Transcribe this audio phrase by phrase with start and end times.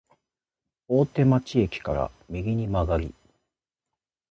[0.87, 3.13] 大手町駅から右に曲がり、